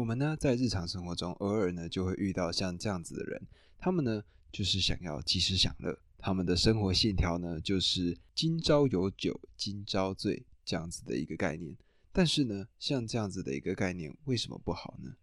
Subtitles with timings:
[0.00, 3.42] 我们呢在日常生活中偶尔呢就会遇到像这样子的人，
[3.78, 11.76] 他们呢就是想要及时享乐，他们的生活线条呢就是今朝有酒今朝醉这样子的一个概念。
[12.12, 15.14] 但是呢，像这样子的一个概念为什么不好呢？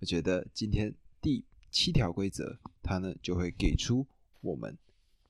[0.00, 4.04] 我觉得今天第七条规则，它呢就会给出
[4.40, 4.76] 我们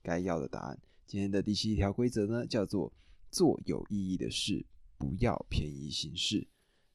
[0.02, 0.78] 该要的答案。
[1.06, 2.90] 今天的第七条规则呢，叫做
[3.30, 4.64] 做有意义的事，
[4.96, 6.46] 不要便宜行事。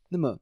[0.10, 0.40] 那么，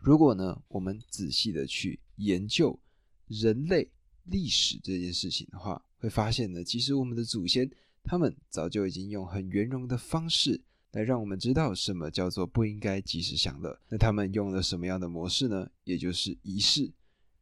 [0.00, 2.78] 如果呢，我们仔细的去研究
[3.26, 3.90] 人类
[4.24, 7.70] 历史这件事情的话，会发现呢，其实我们的祖先
[8.02, 10.58] 他们早就已经用很圆融的方式
[10.92, 13.78] 来让我们知道什么叫做不应该及时享乐。
[13.90, 15.70] 那他们用了什么样的模式呢？
[15.84, 16.90] 也就是仪式，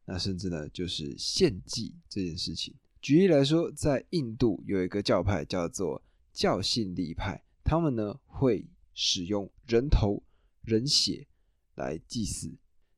[0.05, 2.75] 那甚至呢，就是献祭这件事情。
[3.01, 6.02] 举例来说，在印度有一个教派叫做
[6.33, 10.21] 教信力派，他们呢会使用人头、
[10.63, 11.29] 人血
[11.78, 12.52] 来祭祀。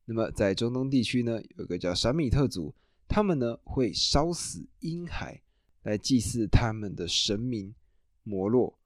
[0.07, 2.75] 那么在中东地区呢，有个叫闪米特族，
[3.07, 5.41] 他们呢会烧死婴孩
[5.85, 7.73] 来祭祀他们的神明
[8.25, 8.77] 摩洛。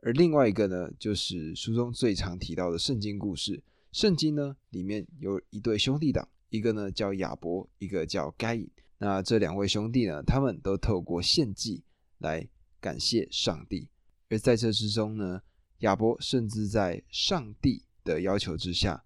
[0.00, 3.62] 而另外一个呢，就是书中最常提到的圣经故事。
[3.92, 8.68] 圣经呢里面有一对兄弟党，一个呢叫亚伯，一个叫该隐。
[8.98, 11.82] 那这两位兄弟呢，他们都透过献祭
[12.18, 12.48] 来
[12.80, 13.88] 感谢上帝，
[14.30, 15.42] 而在这之中呢，
[15.80, 19.04] 亚伯甚至在上帝的要求之下，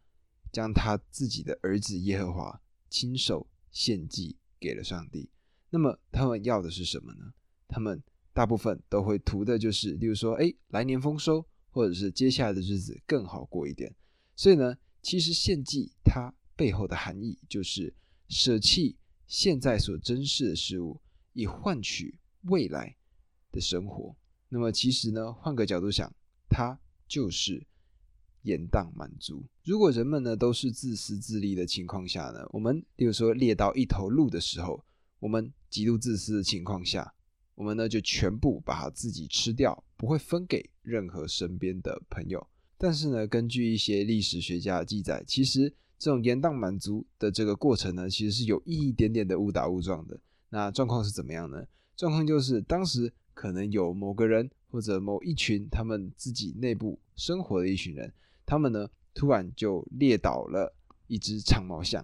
[0.57, 5.29] 将他自己的儿子耶和华亲手献祭给了上帝。
[5.69, 7.35] 那么他们要的是什么呢？
[7.69, 13.95] 他们大部分都会图的就是，例如说，哎，来年丰收，或者是接下来的日子更好过一点。
[14.34, 17.95] 所以呢，其实献祭它背后的含义就是
[18.31, 18.97] 舍弃。
[19.27, 20.99] 现在所珍视的事物，
[21.34, 22.97] 以换取未来
[23.53, 24.17] 的生活。
[24.49, 26.11] 那么，其实呢，换个角度想，
[26.49, 27.67] 它就是
[28.47, 29.45] 延宕满足。
[29.65, 34.83] 如果人们呢都是自私自利的情况下呢，我们例如说猎到一头鹿的时候，
[35.19, 37.13] 我们极度自私的情况下，
[37.55, 42.47] 我们呢就全部把它自己吃掉，不会分给任何身边的朋友。
[42.79, 45.75] 但是呢，根据一些历史学家的记载，其实。
[45.99, 50.21] 这种延宕满足的这个过程呢，其实是有一点点的误打误撞的。
[50.51, 51.65] 那状况是怎么样呢？
[51.97, 58.12] 状况就是当时可能有某个人或者某一群他们自己内部生活的一群人，
[58.47, 60.75] 他们呢突然就猎倒了
[61.09, 62.03] 一只长毛象。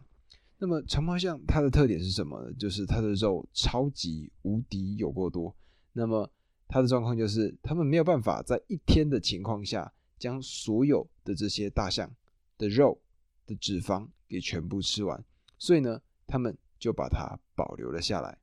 [0.58, 2.52] 那么长毛象它的特点是什么呢？
[2.58, 5.54] 就是它的肉超级无敌有过多。
[5.92, 6.30] 那么
[6.68, 12.14] 它的状况就是他们没有办法在一天的情况下将所有的这些大象
[12.58, 12.98] 的肉。
[13.44, 15.20] 的脂肪给全部吃完，
[15.58, 18.38] 所以呢，他们就把它保留了下来。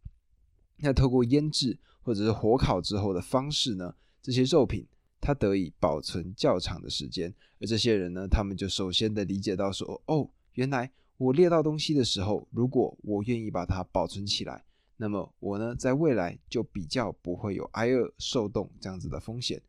[0.76, 4.86] 那透过腌制或者是火烤之后的方式呢，这些肉品
[5.22, 7.34] 它得以保存较长的时间。
[7.60, 14.64] 而这些人呢，他们就首先的理解到说，哦，原来我猎到东西的时候，如果我愿意把它保存起来，
[14.98, 19.62] 那么我呢，在未来就比较不会有挨饿受冻这样子的风险。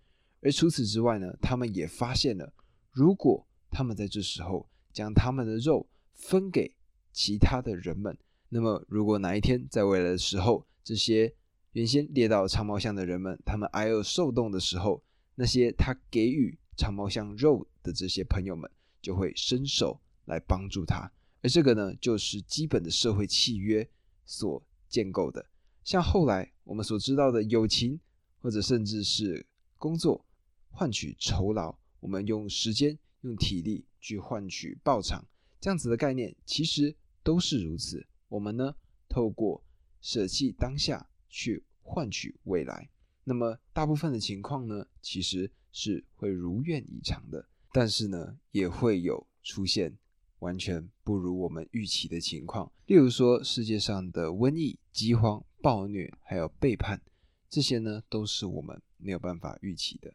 [0.43, 2.53] 而除此之外呢，他们也发现了，
[2.93, 6.75] 如果他们在这时候，将他们的肉分给
[7.13, 8.17] 其他的人们。
[8.49, 11.33] 那么，如果哪一天在未来的时候，这些
[11.73, 15.03] 原先猎到长毛象的人们，他们挨饿受冻的时候，
[15.41, 18.71] 那些他给予长毛象肉的这些朋友们，
[19.01, 21.11] 就会伸手来帮助他。
[21.41, 23.89] 而这个呢，就是基本的社会契约
[24.27, 25.47] 所建构的。
[25.83, 27.99] 像后来我们所知道的友情，
[28.43, 29.47] 或者甚至是
[29.79, 30.27] 工作
[30.69, 32.99] 换取酬劳，我们用时间。
[33.23, 35.23] 用体力去换取报偿，
[35.61, 38.07] 这样子的概念其实都是如此。
[38.29, 38.75] 我们呢，
[39.11, 39.63] 透过
[40.01, 42.89] 舍弃当下去换取未来，
[43.25, 47.47] 那么大部分的情况呢，其实是会如愿以偿的。
[47.73, 49.97] 但是呢，也会有出现
[50.41, 57.01] 完全不如我们预期的情况，例如说世界上的瘟疫、饥荒、暴虐，还有背叛，
[57.49, 60.13] 这些呢，都是我们没有办法预期的。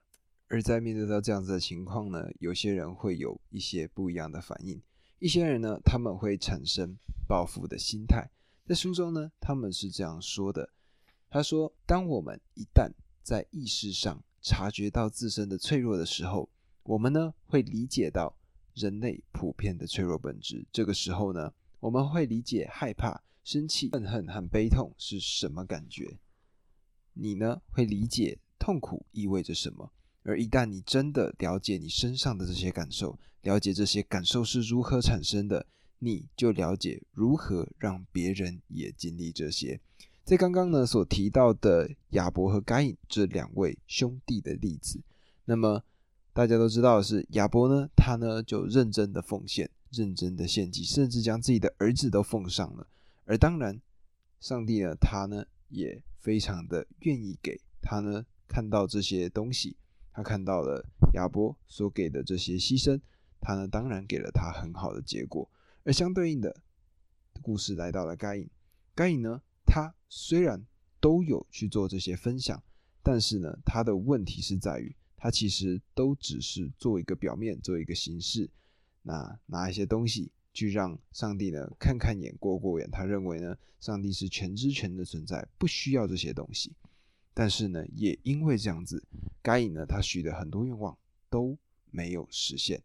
[0.47, 4.81] 而在面对到这样子的情况呢，有些人会有一些不一样的反应。
[5.19, 6.97] 一些人呢，他们会产生
[7.27, 8.29] 报复的心态。
[8.67, 10.69] 在书中呢，他们是这样说的：
[11.35, 12.89] 他说，当我们一旦
[13.21, 16.47] 在意识上察觉到自身的脆弱的时候，
[16.83, 18.33] 我们呢会理解到
[18.73, 20.65] 人类普遍的脆弱本质。
[20.71, 21.51] 这个时候呢，
[21.81, 26.17] 我们会理解害怕、生气、愤恨和悲痛是什么感觉。
[27.11, 29.91] 你呢会理解痛苦意味着什么。
[30.23, 35.67] 而一旦你真的了解你身上的这些感受，了解这些感受是如何产生的，
[35.99, 39.81] 你就了解如何让别人也经历这些。
[40.25, 44.99] 在刚刚呢所提到的亚伯和该隐这两位兄弟的例子，
[45.45, 45.83] 那么
[46.33, 52.87] 大家都知道的是亚伯呢，他呢就认真的奉献，认真的献祭，甚至将自己的儿子都奉上了。
[53.25, 53.79] 而当然，
[54.39, 59.77] 上帝呢，他呢也非常的愿意给他呢看到这些东西，
[60.11, 60.83] 他看到了
[61.13, 62.99] 亚伯所给的这些牺牲，
[63.39, 65.47] 他呢当然给了他很好的结果。
[65.83, 66.63] 而相对应的
[67.43, 68.49] 故事来到了该隐，
[68.95, 70.65] 该隐呢，他虽然
[71.01, 72.63] 都有去做这些分享，
[73.03, 74.95] 但是呢，他的问题是在于。
[75.17, 78.49] 他其实都只是做一个表面，做一个形式，
[79.01, 82.89] 那拿一些东西去让上帝呢看看眼过过眼。
[82.89, 86.71] 他认为呢，上帝是全知全的存在，不需要这些东西。
[87.33, 89.03] 但是呢，也因为这样子，
[89.41, 90.97] 该隐呢他许的很多愿望
[91.29, 91.57] 都
[91.91, 92.81] 没有实现。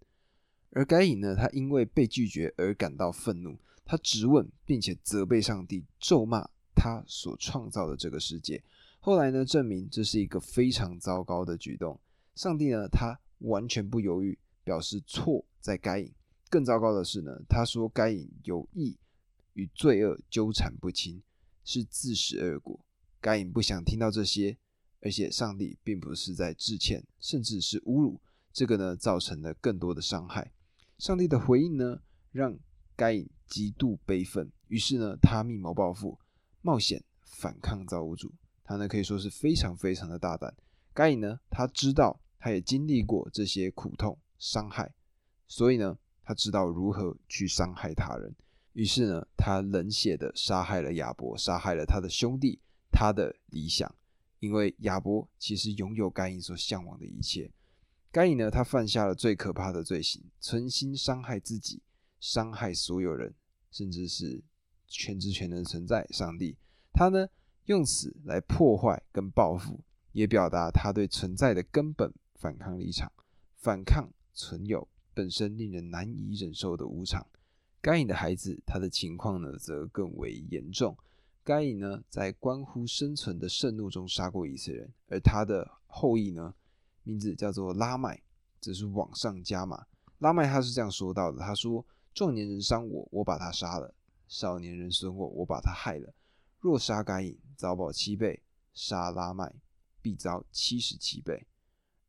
[0.70, 6.48] 而该隐呢，他因为被拒绝而感到愤怒，他质问并且责备上帝，咒骂
[6.80, 8.62] 他所创造的这个世界。
[9.00, 12.00] 后来呢，证明这是一个非常糟糕的举动。
[12.34, 16.10] 上帝呢，他完全不犹豫，表示错在该隐。
[16.48, 18.96] 更糟糕的是呢，他说该隐有意
[19.52, 21.22] 与罪恶纠缠不清，
[21.64, 22.80] 是自食恶果。
[23.20, 24.56] 该隐不想听到这些，
[25.02, 28.18] 而且上帝并不是在致歉，甚至是侮辱。
[28.52, 30.50] 这个呢，造成了更多的伤害。
[30.98, 32.00] 上帝的回应呢，
[32.32, 32.58] 让
[32.96, 36.18] 该隐极度悲愤，于是呢，他密谋报复，
[36.62, 38.32] 冒险反抗造物主。
[38.64, 40.54] 他呢，可以说是非常非常的大胆。
[40.92, 44.92] 该隐呢，他知道，他也经历过这些苦痛、伤害，
[45.48, 48.34] 所以呢，他知道如何去伤害他人。
[48.72, 52.60] 于是呢，他冷血的杀害了亚伯，杀害了他的兄弟，
[52.92, 53.92] 他的理想。
[54.38, 57.50] 因为亚伯其实拥有该隐所向往的一切。
[58.12, 61.82] 该隐呢，他犯下了最可怕的罪行，存心伤害自己，
[62.20, 63.34] 伤害所有人，
[63.70, 64.42] 甚至是
[64.90, 66.58] 全知全能的存在上帝。
[66.92, 67.26] 他呢，
[67.64, 69.80] 用此来破坏跟报复。
[70.12, 73.12] 也表达他对存在的根本反抗立场，
[73.54, 77.24] 反抗存有本身令人难以忍受的无常。
[77.80, 80.96] 该隐的孩子，他的情况呢，则更为严重。
[81.44, 86.52] 该隐呢，在关乎生存的盛怒中杀过以色列人，而他的后裔呢，
[87.04, 88.20] 名字叫做拉麦，
[88.60, 89.86] 则是往上加码。
[90.18, 93.94] 拉麦他是这样说到的：他说，壮年人伤我，我把他杀了；
[94.30, 96.14] 少年人损我，我把他害了。
[96.58, 98.40] 若杀该隐，遭报七倍；
[98.72, 99.52] 杀拉麦。
[100.02, 101.46] 必遭七十七倍，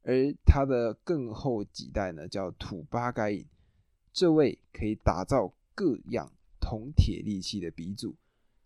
[0.04, 3.46] 而他的更后几代呢，叫土巴该隐，
[4.14, 8.16] 这位可以打造各样铜铁利器的鼻祖，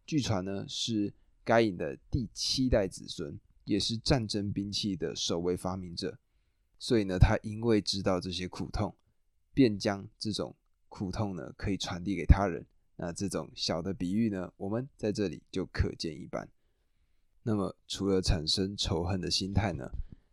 [0.05, 1.11] 据传呢是
[1.43, 6.19] 该隐的第七代子孙，也是战争兵器的首位发明者。
[6.77, 8.95] 所以呢，他因为知道这些苦痛，
[9.55, 10.55] 便将这种
[10.87, 12.63] 苦痛呢可以传递给他人。
[12.97, 16.49] 那这种小的比喻呢，我们在这里就可见一斑。
[17.43, 19.89] 那么，除了产生仇恨的心态呢？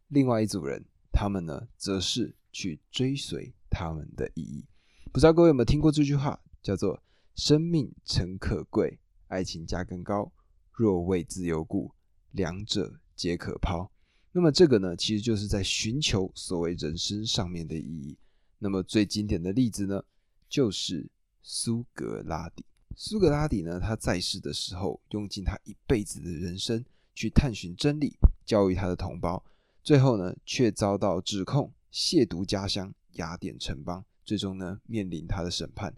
[0.09, 4.65] 另外一组人，他们呢，则是去追随他们的意义。
[5.13, 7.03] 不知道各位有没有听过这句话，叫做
[7.37, 8.99] “生命诚可贵，
[9.29, 10.33] 爱情价更高。
[10.73, 11.93] 若为自由故，
[12.31, 13.91] 两者皆可抛。”
[14.33, 18.17] 那么这个呢，其实就是在寻求所谓人生上面的意义。
[18.59, 20.03] 那么最经典的例子呢，
[20.49, 21.11] 就是
[21.43, 22.65] 苏格拉底。
[22.97, 26.85] 苏格拉底呢，他在世的时候，用尽他一辈子的人生。
[27.15, 29.45] 去探寻真理，教育他的同胞，
[29.83, 35.93] 最后呢，却遭到指控亵渎家乡雅典城邦，最终呢，面临他的审判。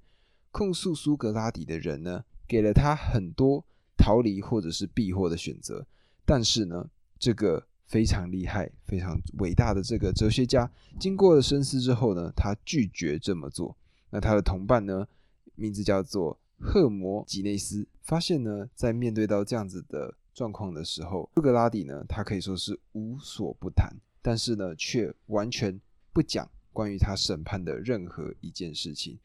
[0.51, 3.65] 控诉苏格拉底的人呢，给了他很多
[3.97, 5.87] 逃离或者是避祸的选择，
[6.25, 13.77] 但是呢，这个非常厉害、非常伟大的这个哲学家，经过了深思之后呢，他拒绝这么做。
[14.11, 15.07] 那他的同伴呢，
[15.55, 20.15] 名字叫做赫摩吉内斯，发现呢，在面对到这样子的。
[20.35, 23.89] 状况的时候，苏格拉底呢，他可以说是无所不谈，
[24.21, 25.81] 但是呢，却完全
[26.13, 29.17] 不讲关于他审判的任何一件事情。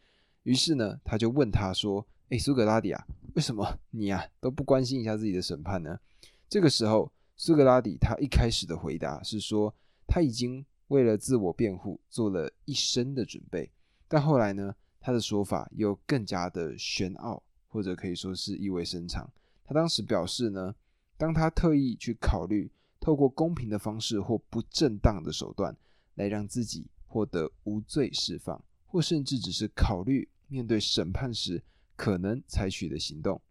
[0.43, 5.99] 于是呢，他就问他说：“哎，苏格拉底啊，为什么你啊都不关心一下自己的审判呢？”
[6.47, 9.73] 这个时候，苏格拉底他一开始的回答是说，
[10.05, 13.71] 他已经为了自我辩护做了一生的准备。
[14.07, 19.31] 但后来呢，他的说法又更加的玄奥，或者可以说是意味深长。
[19.65, 20.75] 他当时表示呢。
[21.19, 25.75] 当他特意去考虑透过公平的方式或不正当的手段
[26.15, 31.61] 来让自己获得无罪释放，或甚至只是考虑面对审判时
[31.97, 33.41] 可能采取的行动，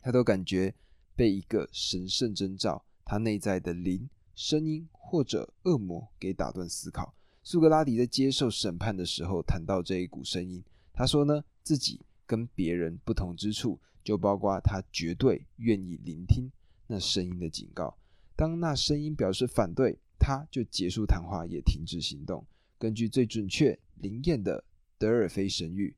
[0.00, 0.72] 他都感觉
[1.16, 7.12] 被一个神圣征兆，他内在的灵、声音或者恶魔给打断思考。
[7.46, 16.50] 苏格拉底在接受审判的时候谈到这一股声音，他说呢，自己跟别人不同之处就包括他绝对愿意聆听。
[16.86, 17.94] 那声音的警告，
[18.34, 22.46] 当那声音表示反对，他就结束谈话，也停止行动。
[22.78, 24.64] 根据最准确灵验的
[24.96, 25.92] 德尔菲神谕，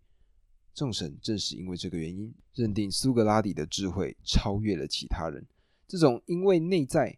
[0.74, 5.46] 众神正是因为这个原因，认定苏格拉底的智慧超越了其他人。
[5.86, 7.16] 这种因为内在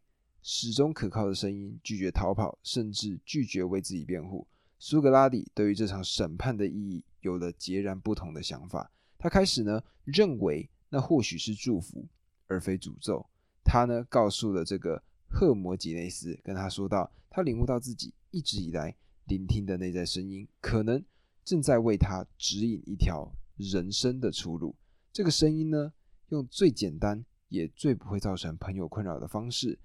[0.50, 4.46] 始终可靠的声音，拒绝逃跑，甚至拒绝为自己辩护。
[4.78, 8.90] 苏格拉底对于这场审判的意义有了截然不同的想法。
[9.18, 12.08] 他开始呢认为，那或许是祝福，
[12.46, 13.26] 而非诅咒。
[13.62, 21.04] 他呢告诉了这个赫摩吉内斯，跟他说道：他领悟到自己一直以来聆听的内在声音，可能
[21.44, 24.74] 正在为他指引一条人生的出路。
[25.12, 25.92] 这个声音呢，
[26.30, 29.78] 用最简单也最不会造成朋友困扰的方式，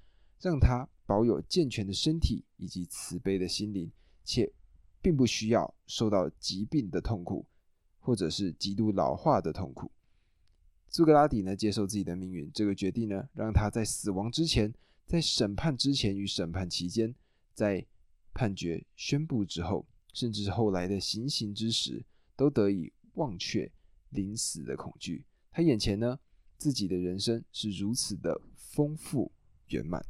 [0.44, 3.92] 让他保有健全的身体以及慈悲的心灵，
[4.24, 4.54] 且。
[5.04, 7.46] 并不需要受到疾病的痛苦，
[8.00, 9.92] 或者是极度老化的痛苦。
[10.88, 14.74] 苏格拉底呢，接受自己的命运，这个决定呢，让他在死亡之前，
[15.06, 17.14] 在审判之前与审判期间，
[17.54, 17.86] 在
[18.34, 22.06] 判决宣布之后，甚至后来的行刑之时，
[22.38, 23.70] 都得以忘却
[24.12, 25.26] 临死的恐惧。
[25.52, 26.18] 他眼前呢，
[26.58, 29.30] 自己的人生是如此的丰富
[29.68, 30.02] 圆满，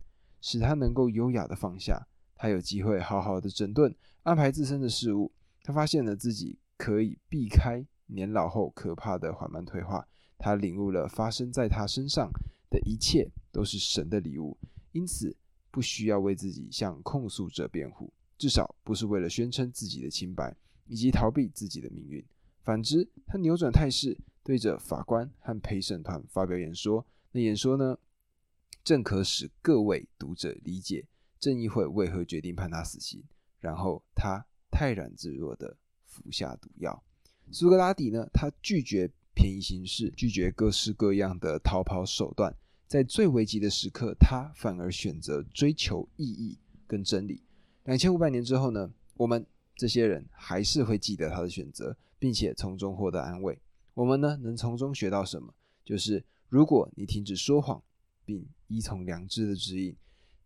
[0.43, 2.05] 使他能够优雅的放下。
[2.35, 3.95] 他有机会好好的整顿。
[4.23, 5.31] 安排自身的事物，
[5.63, 10.05] 他发现了自己可以避开年老后可怕的缓慢退化。
[10.37, 12.29] 他领悟了发生在他身上
[12.69, 14.57] 的一切都是神的礼物，
[14.91, 15.33] 因此
[15.71, 20.53] 不需要为自己向控诉者辩护，至少不是为了宣称自己的清白
[20.87, 22.21] 以及逃避自己的命运。
[22.61, 27.05] 反之，他扭转态势，对着法官和陪审团发表演说。
[27.31, 27.97] 那演说呢，
[28.83, 31.05] 正可使各位读者理解
[31.39, 33.23] 正义会为何决定判他死刑。
[33.59, 37.01] 然后他泰然自若地服下毒药。
[37.51, 38.27] 苏格拉底呢？
[38.33, 42.53] 他拒绝便宜行事，拒绝各式各样的逃跑手段。
[42.87, 47.41] 在最危急的时刻，他反而选择追求意义跟真理。
[47.85, 48.93] 两千五百年之后呢？
[49.15, 53.57] 我们这些人还是会记得他的选择，并且从中获得安慰。
[53.93, 55.53] 我们呢，能从中学到什么？
[55.85, 57.81] 就是如果你停止说谎，
[58.25, 59.95] 并依从良知的指引。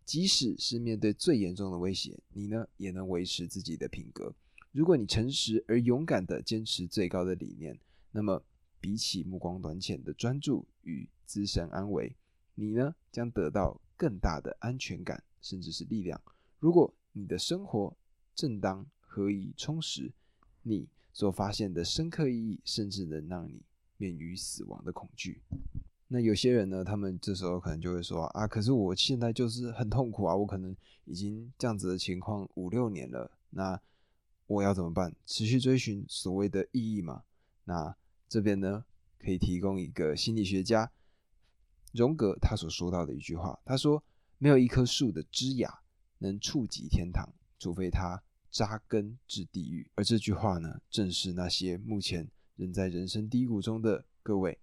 [0.04, 4.34] 即使是面对最严重的威胁，你呢也能维持自己的品格。
[4.72, 7.78] 如果你诚实而勇敢地坚持最高的理念，
[8.10, 8.42] 那么
[8.80, 12.14] 比起目光短浅的专注与自身安危，
[12.54, 16.18] 你呢将得到更大的安全感，甚至是力量。
[16.58, 17.94] 如果你的生活
[18.34, 20.10] 正当、何以充实，
[20.62, 23.60] 你所发现的深刻意义，甚至能让你
[23.98, 25.42] 免于死亡的恐惧。
[26.10, 30.74] 那有些人呢，他们这时候可能就会说啊，可是我现在就是很痛苦啊，我可能
[31.04, 33.78] 已经这样子的情况五六年了，那
[34.46, 35.14] 我要怎么办？
[35.26, 37.24] 持续追寻所谓的意义嘛？
[37.64, 37.94] 那
[38.26, 38.86] 这边呢，
[39.18, 40.90] 可以提供一个心理学家
[41.92, 44.02] 荣格他所说到的一句话，他说：
[44.38, 45.80] 没有一棵树的枝芽
[46.18, 49.90] 能触及天堂，除非它扎根至地狱。
[49.94, 54.58] 而这句话呢，正是那些目前仍在人生低谷中的各位。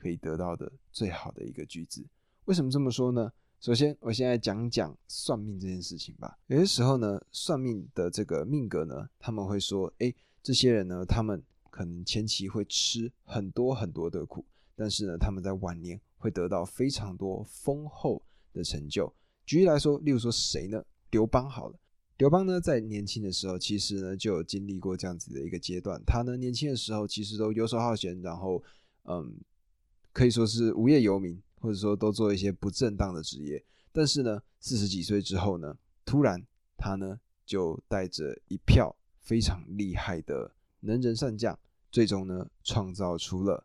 [0.00, 2.04] 可以得到的最好的一个句子，
[2.44, 3.32] 为什么这么说呢？
[3.60, 6.38] 首先，我现在讲讲算命这件事情吧。
[6.46, 10.14] 有些时候呢，算命的这个命格呢，他们会说，哎，
[10.44, 14.44] 这些人呢，他们可能前期会吃很多很多的苦，
[14.76, 19.12] 但是呢，他们在晚年会得到非常多丰厚的成就。
[19.44, 20.80] 举例来说，例如说谁呢？
[21.10, 21.76] 刘邦好了，
[22.18, 26.00] 刘邦呢，在年轻的时候，其实呢，就有经历过这样子的一个阶段。
[26.06, 28.62] 他呢，年轻的时候其实都游手好闲，然后，
[29.02, 29.34] 嗯。
[30.18, 33.64] 可以说是无业游民，或者说都做一些不正当的职业。
[33.92, 36.44] 但是呢，四十几岁之后呢，突然
[36.76, 41.56] 他呢就带着一票非常厉害的能人善将，
[41.92, 43.64] 最终呢创造出了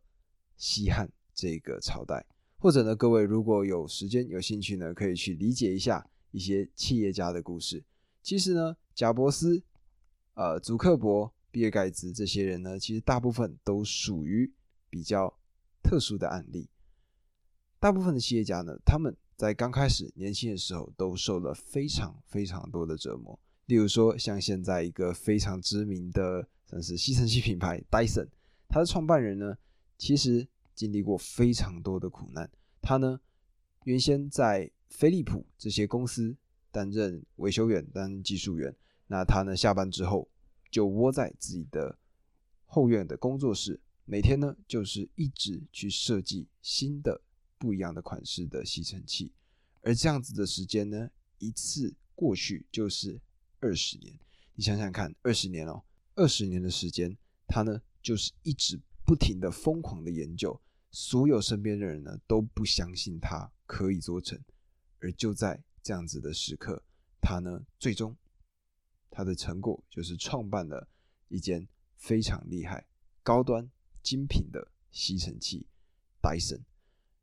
[0.56, 2.24] 西汉这个朝代。
[2.60, 7.84] 或者呢，各位如果有时间有兴趣呢，可以去理解一下一些企业家的故事。
[8.22, 9.60] 其实呢，贾伯斯、
[10.36, 14.54] 呃，祖克伯、比尔盖茨这些人呢，其实大部分都属于
[14.88, 15.36] 比较。
[15.94, 16.68] 特殊的案例，
[17.80, 23.40] 大部分的企业家呢，他们在刚开始年轻的时候都受了非常非常多的折磨。
[23.68, 28.28] 例如说，像现在一个非常知名的算是吸尘器品牌 Dyson，
[28.68, 29.56] 它的创办人呢，
[30.00, 32.50] 其实经历过非常多的苦难。
[32.82, 33.20] 他呢，
[33.84, 36.36] 原先在飞利浦这些公司
[36.72, 38.76] 担任维修员、担技术员。
[39.06, 40.28] 那他呢，下班之后
[40.72, 41.96] 就窝在自己的
[42.66, 43.80] 后院的工作室。
[44.06, 47.22] 每天呢，就是一直去设计新的
[47.58, 49.32] 不一样的款式的吸尘器，
[49.82, 53.22] 而这样子的时间呢，一次过去就是
[53.60, 54.20] 二十年。
[54.56, 55.84] 你想想看，二十年哦，
[56.16, 57.18] 二十年的时间，
[57.48, 64.38] 他呢就是一直不停的疯狂的研究，所有身边的人呢都不相信他可以做成，
[65.00, 66.84] 而就在这样子的时刻，
[67.22, 68.16] 他呢最终
[69.10, 70.90] 他的成果就是创办了
[71.30, 72.86] 一间非常厉害、
[73.24, 73.72] 高端。
[74.04, 75.66] 精品的吸尘器
[76.22, 76.60] ，Dyson。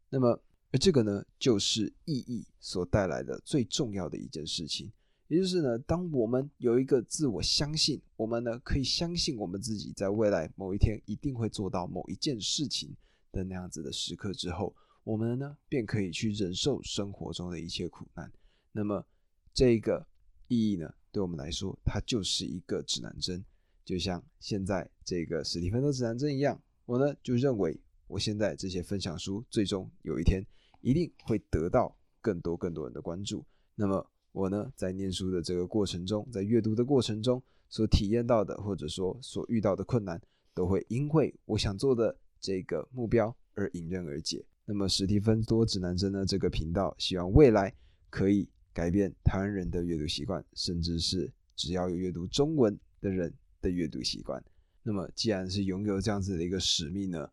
[0.09, 4.91] 那么，而这个呢，就是意义所带来的最重要的一件事情。
[5.29, 12.97] 也就是呢，当我们有一个自我相信，我们呢可以相信我们自己在未来某一天一定会做到某一件事情
[13.31, 18.33] 的那样子的时刻之后，我们呢便可以去忍受生活中的一切苦难。
[18.73, 19.07] 那么，
[19.55, 20.05] 这个
[20.49, 23.45] 意义呢，对我们来说，它就是一个指南针，
[23.85, 26.61] 就像现在这个史蒂芬的指南针一样。
[26.91, 27.79] 我呢就认为，
[28.09, 30.45] 我现在这些分享书，最终有一天
[30.81, 33.45] 一定会得到更多更多人的关注。
[33.77, 34.05] 那么。
[34.33, 40.23] 我呢，在念书的这个过程中，在阅读的过程中所体验到的，或者说所遇到的困难，
[40.55, 44.47] 都会因为我想做的这个目标而迎刃而解。
[44.65, 46.25] 那么史蒂芬多指南针呢？
[46.25, 47.75] 这个频道希望未来
[48.09, 54.41] 可以改变台湾人的阅读习惯，甚至是只要有阅读中文的人的阅读习惯。
[54.83, 57.31] 那么既然是拥有这样子的一个使命呢，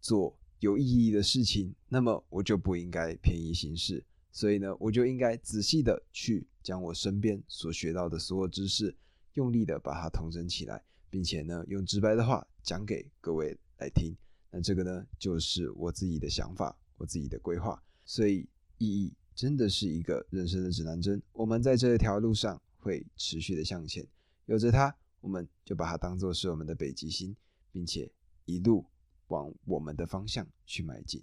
[0.00, 4.04] 做有意义的事情，那么我就不应该便宜行事。
[4.32, 8.94] 所以呢，我就应该仔细的去将我身边所学到的所有知识，
[9.34, 14.14] 用力的把它统整起来，并且呢，用直白的话讲给各位来听。
[14.50, 17.82] 那这个呢，就是我自己的想法，我自己的规划。
[18.04, 18.46] 所以
[18.78, 24.06] 意义真的是一个人生的指南针，我们在这条路上会持续的向前，
[24.44, 24.94] 有着它，
[25.26, 27.34] 我们就把它当做是我们的北极星，
[27.72, 28.08] 并且
[28.44, 28.86] 一路
[29.26, 31.20] 往我们的方向去迈进。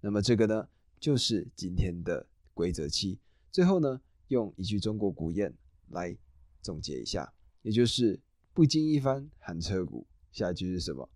[0.00, 0.68] 那么这个呢，
[0.98, 2.26] 就是今天的。
[2.56, 3.18] 规则七，
[3.50, 5.52] 最后呢，用一句中国古谚
[5.88, 6.16] 来
[6.62, 8.20] 总结一下，也就是
[8.54, 10.06] “不经一番寒彻骨”。
[10.30, 11.10] 下一句是什么？“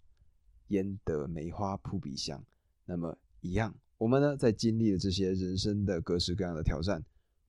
[0.75, 2.45] 焉得梅花扑鼻香”。
[2.87, 7.05] 那么一样，我们呢，在经历了这些人生的各式各样的挑战，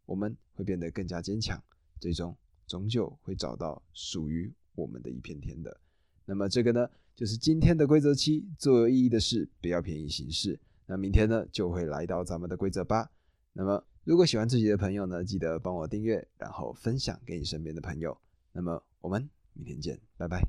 [0.05, 1.59] 我们会变得更加坚强，
[1.99, 5.79] 最终终究会找到属于我们的一片天的。
[6.25, 10.59] 那么这个呢，就是今天的规则七：做有意义的事，不要便宜行事。
[10.85, 13.09] 那明天呢，就会来到咱们的规则八。
[13.53, 18.17] 那么，如果喜欢自己的朋友呢，记得帮我订阅，然后分享给你身边的朋友。
[18.53, 20.41] 那么，我们明天见，拜拜。